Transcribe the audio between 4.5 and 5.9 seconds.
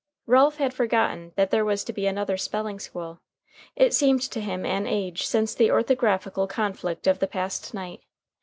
an age since the